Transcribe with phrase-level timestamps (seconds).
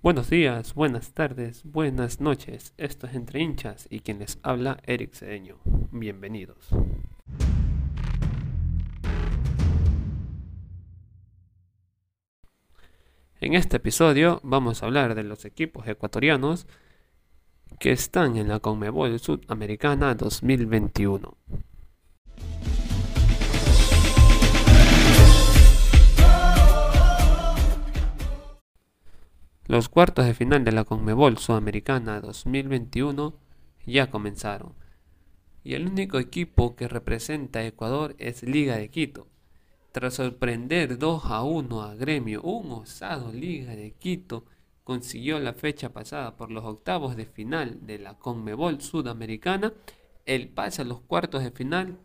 [0.00, 2.72] Buenos días, buenas tardes, buenas noches.
[2.76, 5.58] Esto es Entre Hinchas y quien les habla, Eric Cedeño.
[5.90, 6.68] Bienvenidos.
[13.40, 16.68] En este episodio vamos a hablar de los equipos ecuatorianos
[17.80, 21.36] que están en la Conmebol Sudamericana 2021.
[29.68, 33.34] Los cuartos de final de la Conmebol Sudamericana 2021
[33.84, 34.72] ya comenzaron.
[35.62, 39.26] Y el único equipo que representa a Ecuador es Liga de Quito.
[39.92, 44.46] Tras sorprender 2 a 1 a Gremio, un osado Liga de Quito
[44.84, 49.74] consiguió la fecha pasada por los octavos de final de la Conmebol Sudamericana
[50.24, 51.98] el pase a los cuartos de final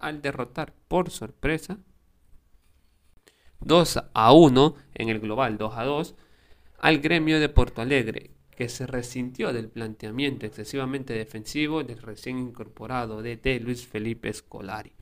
[0.00, 1.78] al derrotar por sorpresa
[3.60, 6.16] 2 a 1 en el global 2 a 2
[6.80, 13.22] al gremio de Porto Alegre, que se resintió del planteamiento excesivamente defensivo del recién incorporado
[13.22, 14.92] DT Luis Felipe Scolari.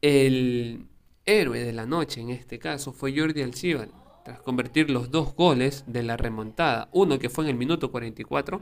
[0.00, 0.86] El
[1.26, 3.88] héroe de la noche en este caso fue Jordi Alcibar,
[4.24, 8.60] tras convertir los dos goles de la remontada, uno que fue en el minuto 44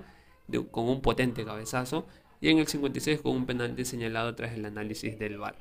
[0.70, 2.06] con un potente cabezazo
[2.40, 5.56] y en el 56 con un penalti señalado tras el análisis del VAR.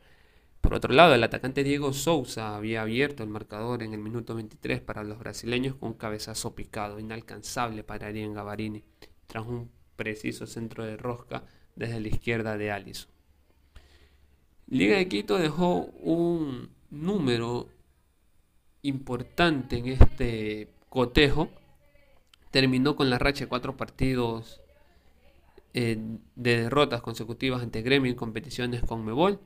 [0.66, 4.82] Por otro lado, el atacante Diego Souza había abierto el marcador en el minuto 23
[4.82, 8.84] para los brasileños con un cabezazo picado, inalcanzable para Ariel Gavarini,
[9.28, 11.44] tras un preciso centro de rosca
[11.76, 13.12] desde la izquierda de Alisson.
[14.66, 17.70] Liga de Quito dejó un número
[18.82, 21.50] importante en este cotejo.
[22.50, 24.62] Terminó con la racha de cuatro partidos
[25.76, 26.00] eh,
[26.36, 29.40] de derrotas consecutivas ante Gremio en competiciones con Mebol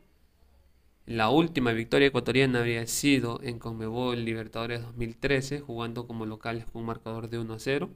[1.10, 6.86] la última victoria ecuatoriana había sido en Conmebol Libertadores 2013, jugando como locales con un
[6.86, 7.90] marcador de 1 a 0.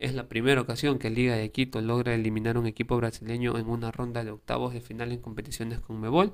[0.00, 3.92] Es la primera ocasión que Liga de Quito logra eliminar un equipo brasileño en una
[3.92, 6.32] ronda de octavos de final en competiciones con Conmebol.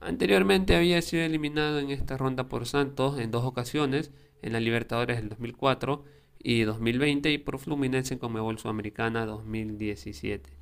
[0.00, 4.12] Anteriormente había sido eliminado en esta ronda por Santos en dos ocasiones,
[4.42, 6.04] en la Libertadores del 2004
[6.38, 10.59] y 2020 y por Fluminense en Conmebol Sudamericana 2017.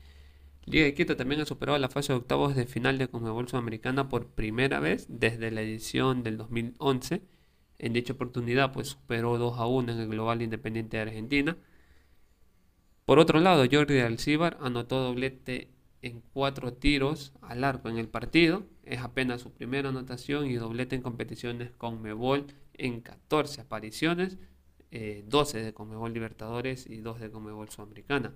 [0.71, 4.11] Liga de Quito también ha superado la fase de octavos de final de Conmebol Sudamericana
[4.11, 7.23] por primera vez desde la edición del 2011.
[7.79, 11.57] En dicha oportunidad, pues superó 2 a 1 en el Global Independiente de Argentina.
[13.07, 15.71] Por otro lado, Jordi Alcibar anotó doblete
[16.03, 18.67] en cuatro tiros al arco en el partido.
[18.83, 24.37] Es apenas su primera anotación y doblete en competiciones con Mebol en 14 apariciones,
[24.91, 28.35] 12 eh, de Conmebol Libertadores y 2 de Conmebol Sudamericana.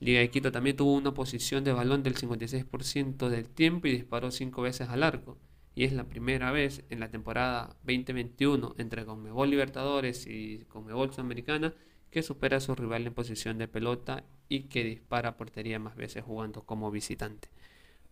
[0.00, 4.30] Liga de Quito también tuvo una posición de balón del 56% del tiempo y disparó
[4.30, 5.38] 5 veces al arco.
[5.74, 11.74] Y es la primera vez en la temporada 2021 entre Conmebol Libertadores y Conmebol Sudamericana
[12.10, 16.24] que supera a su rival en posición de pelota y que dispara portería más veces
[16.24, 17.48] jugando como visitante.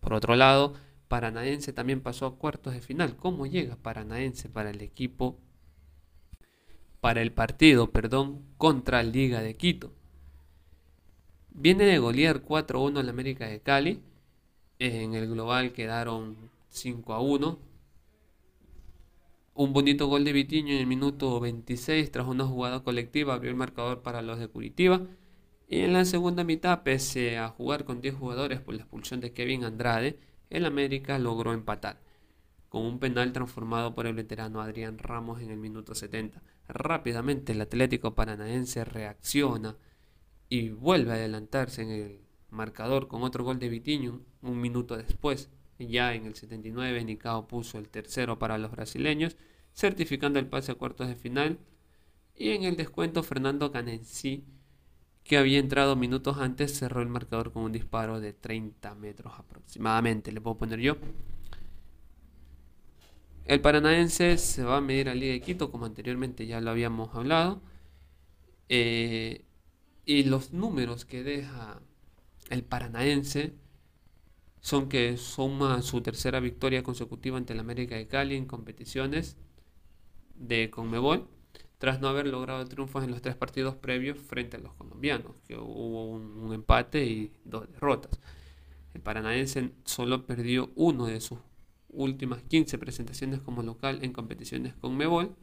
[0.00, 0.74] Por otro lado,
[1.08, 3.16] Paranaense también pasó a cuartos de final.
[3.16, 5.38] ¿Cómo llega Paranaense para el equipo,
[7.00, 9.92] para el partido, perdón, contra Liga de Quito?
[11.58, 14.02] Viene de golear 4-1 al América de Cali.
[14.78, 16.36] En el global quedaron
[16.70, 17.58] 5-1.
[19.54, 23.56] Un bonito gol de Vitiño en el minuto 26 tras una jugada colectiva abrió el
[23.56, 25.00] marcador para los de Curitiba.
[25.66, 29.32] Y en la segunda mitad, pese a jugar con 10 jugadores por la expulsión de
[29.32, 30.18] Kevin Andrade,
[30.50, 32.02] el América logró empatar,
[32.68, 36.42] con un penal transformado por el veterano Adrián Ramos en el minuto 70.
[36.68, 39.76] Rápidamente el Atlético Paranaense reacciona
[40.48, 42.20] y vuelve a adelantarse en el
[42.50, 45.50] marcador con otro gol de Vitiño un minuto después.
[45.78, 49.36] Ya en el 79 Nicao puso el tercero para los brasileños,
[49.74, 51.58] certificando el pase a cuartos de final.
[52.34, 54.44] Y en el descuento Fernando Canensi,
[55.24, 60.32] que había entrado minutos antes, cerró el marcador con un disparo de 30 metros aproximadamente.
[60.32, 60.96] Le puedo poner yo.
[63.44, 67.14] El paranaense se va a medir a Liga de Quito, como anteriormente ya lo habíamos
[67.14, 67.60] hablado.
[68.68, 69.45] Eh,
[70.06, 71.82] y los números que deja
[72.48, 73.52] el paranaense
[74.60, 79.36] son que suma su tercera victoria consecutiva ante el América de Cali en competiciones
[80.36, 81.28] de Conmebol,
[81.78, 85.56] tras no haber logrado triunfos en los tres partidos previos frente a los colombianos, que
[85.56, 88.18] hubo un, empate y dos derrotas.
[88.94, 91.38] El paranaense solo perdió uno de sus
[91.88, 95.34] últimas 15 presentaciones como local en competiciones con Mebol.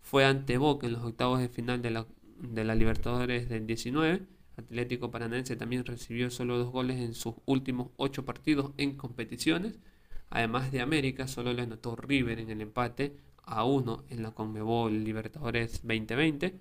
[0.00, 2.06] Fue ante Boca en los octavos de final de la
[2.40, 4.22] de la Libertadores del 19.
[4.56, 9.78] Atlético Paranaense también recibió solo dos goles en sus últimos ocho partidos en competiciones.
[10.30, 15.04] Además de América, solo le anotó River en el empate a uno en la Conmebol
[15.04, 16.60] Libertadores 2020.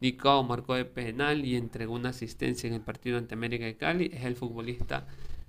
[0.00, 4.10] Nicao marcó de penal y entregó una asistencia en el partido ante América de Cali.
[4.12, 5.06] Es el futbolista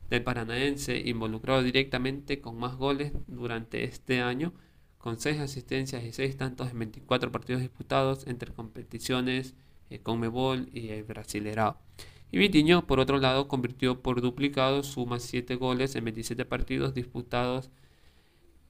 [0.10, 4.54] del Paranaense involucrado directamente con más goles durante este año,
[4.98, 9.54] con 6 asistencias y 6 tantos en 24 partidos disputados entre competiciones
[9.90, 11.78] eh, con Mebol y el Brasilerao.
[12.32, 17.72] Y Vitiño, por otro lado, convirtió por duplicado, suma 7 goles en 27 partidos disputados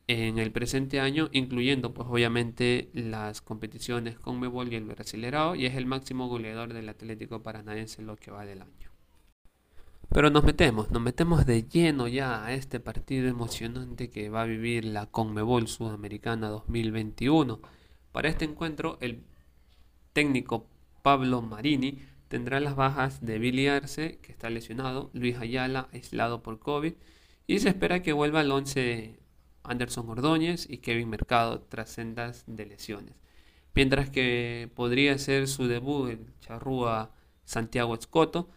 [0.07, 5.65] en el presente año, incluyendo pues obviamente las competiciones con Mebol y el Brasilerao, y
[5.67, 8.89] es el máximo goleador del Atlético Paranaense en lo que va del año.
[10.11, 14.45] Pero nos metemos, nos metemos de lleno ya a este partido emocionante que va a
[14.45, 17.59] vivir la Conmebol Sudamericana 2021.
[18.11, 19.21] Para este encuentro, el
[20.13, 20.65] técnico
[21.01, 26.59] Pablo Marini tendrá las bajas de Billy Arce, que está lesionado, Luis Ayala, aislado por
[26.59, 26.93] COVID,
[27.47, 29.19] y se espera que vuelva al 11
[29.63, 33.15] Anderson Ordóñez y Kevin Mercado tras sendas de lesiones.
[33.75, 37.13] Mientras que podría ser su debut el charrúa
[37.45, 38.49] Santiago Escoto,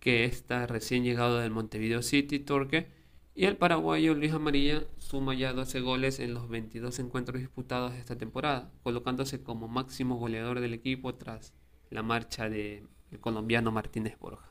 [0.00, 2.88] que está recién llegado del Montevideo City, Torque,
[3.34, 8.16] y el paraguayo Luis Amarilla suma ya 12 goles en los 22 encuentros disputados esta
[8.16, 11.54] temporada, colocándose como máximo goleador del equipo tras
[11.90, 12.88] la marcha del
[13.20, 14.50] colombiano Martínez Borja.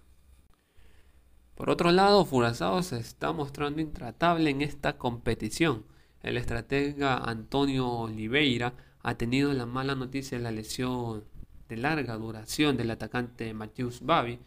[1.55, 5.85] Por otro lado, Furazao se está mostrando intratable en esta competición.
[6.21, 11.25] El estratega Antonio Oliveira ha tenido la mala noticia de la lesión
[11.67, 14.39] de larga duración del atacante Matheus Babi.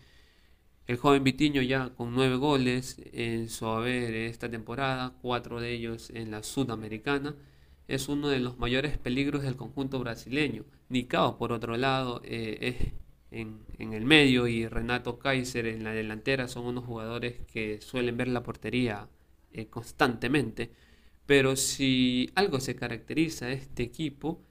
[0.86, 6.10] El joven Vitiño ya con nueve goles en su haber esta temporada, cuatro de ellos
[6.10, 7.34] en la Sudamericana,
[7.94, 10.64] es uno de los mayores peligros del conjunto brasileño.
[10.88, 12.92] Nicao, por otro lado, eh, es
[13.32, 18.28] en, el medio y Renato Kaiser en la delantera son unos jugadores que suelen ver
[18.28, 19.08] la portería
[19.52, 20.70] eh, constantemente.
[21.26, 24.42] Pero si algo se caracteriza a este equipo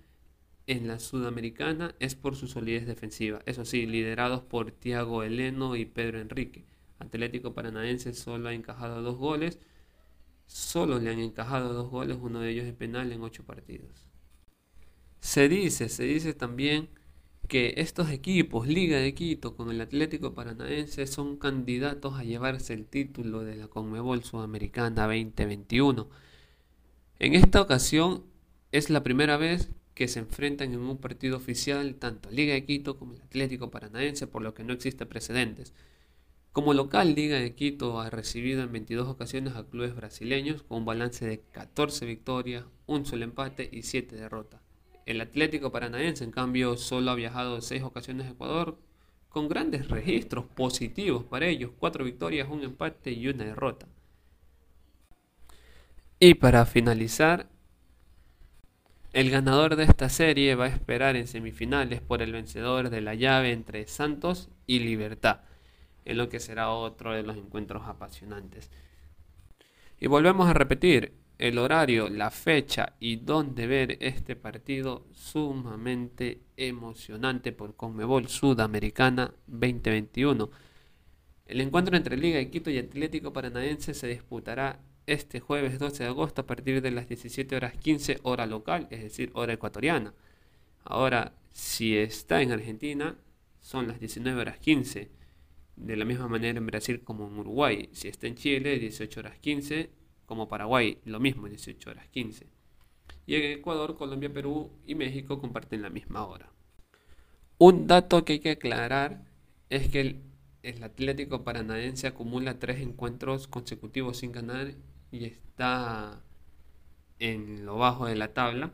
[0.67, 3.41] en la Sudamericana es por su solidez defensiva.
[3.45, 6.65] Eso sí, liderados por Thiago Heleno y Pedro Enrique.
[6.99, 9.59] Atlético Paranaense solo ha encajado dos goles.
[10.51, 14.06] Solo le han encajado dos goles, uno de ellos es penal en ocho partidos.
[15.21, 16.89] Se dice, se dice también
[17.48, 22.86] que estos equipos, Liga de Quito con el Atlético Paranaense, son candidatos a llevarse el
[22.86, 26.09] título de la Conmebol Sudamericana 2021.
[27.19, 28.25] En esta ocasión
[28.74, 32.97] es la primera vez que se enfrentan en un partido oficial tanto Liga de Quito
[33.00, 35.74] como el Atlético Paranaense, por lo que no existe precedentes.
[36.53, 40.86] Como local, Liga de Quito ha recibido en 22 ocasiones a clubes brasileños con un
[40.86, 44.59] balance de 14 victorias, un solo empate y 7 derrotas.
[45.06, 48.77] El Atlético Paranaense, en cambio, solo ha viajado en seis ocasiones a Ecuador
[49.30, 53.88] con grandes registros positivos para ellos, cuatro victorias, un empate y una derrota.
[56.19, 57.47] Y para finalizar,
[59.13, 63.15] el ganador de esta serie va a esperar en semifinales por el vencedor de la
[63.15, 65.42] llave entre Santos y Libertad,
[66.06, 68.69] en lo que será otro de los encuentros apasionantes.
[70.00, 77.51] Y volvemos a repetir, el horario, la fecha y dónde ver este partido sumamente emocionante
[77.51, 80.51] por Conmebol Sudamericana 2021.
[81.48, 86.09] El encuentro entre Liga de Quito y Atlético Paranaense se disputará este jueves 12 de
[86.09, 90.13] agosto a partir de las 17 horas 15 hora local, es decir, hora ecuatoriana.
[90.83, 93.18] Ahora, si está en Argentina,
[93.62, 95.09] son las 19 horas 15.
[95.75, 97.90] De la misma manera en Brasil como en Uruguay.
[97.94, 99.90] Si está en Chile, 18 horas 15
[100.25, 102.47] como Paraguay, lo mismo, 18 horas 15.
[103.25, 106.49] Y en Ecuador, Colombia, Perú y México comparten la misma hora.
[107.57, 109.25] Un dato que hay que aclarar
[109.69, 110.21] es que el,
[110.63, 114.73] el Atlético Paranaense acumula tres encuentros consecutivos sin ganar
[115.11, 116.23] y está
[117.19, 118.71] en lo bajo de la tabla.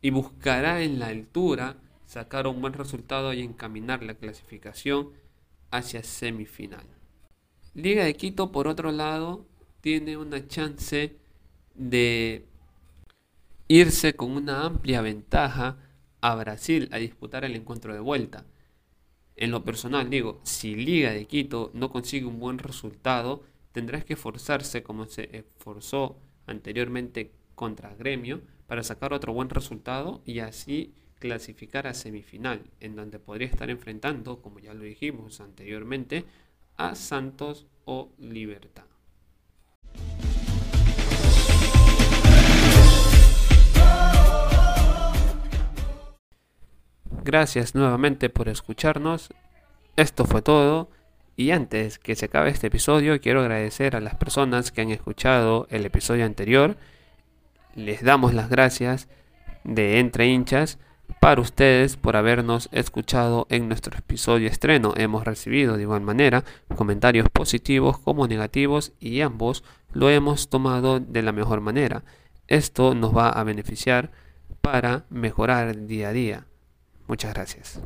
[0.00, 1.76] Y buscará en la altura
[2.08, 5.10] sacar un buen resultado y encaminar la clasificación
[5.70, 6.86] hacia semifinal.
[7.74, 9.44] Liga de Quito, por otro lado,
[9.82, 11.16] tiene una chance
[11.74, 12.46] de
[13.68, 15.76] irse con una amplia ventaja
[16.22, 18.46] a Brasil a disputar el encuentro de vuelta.
[19.36, 24.14] En lo personal digo, si Liga de Quito no consigue un buen resultado, tendrás que
[24.14, 31.86] esforzarse como se esforzó anteriormente contra Gremio para sacar otro buen resultado y así clasificar
[31.86, 36.24] a semifinal, en donde podría estar enfrentando, como ya lo dijimos anteriormente,
[36.76, 38.84] a Santos o Libertad.
[47.24, 49.28] Gracias nuevamente por escucharnos.
[49.96, 50.88] Esto fue todo.
[51.36, 55.66] Y antes que se acabe este episodio, quiero agradecer a las personas que han escuchado
[55.70, 56.76] el episodio anterior.
[57.74, 59.08] Les damos las gracias
[59.62, 60.78] de Entre hinchas
[61.20, 64.94] para ustedes por habernos escuchado en nuestro episodio estreno.
[64.96, 66.44] Hemos recibido de igual manera
[66.74, 72.04] comentarios positivos como negativos y ambos lo hemos tomado de la mejor manera.
[72.46, 74.10] Esto nos va a beneficiar
[74.60, 76.46] para mejorar día a día.
[77.06, 77.80] Muchas gracias.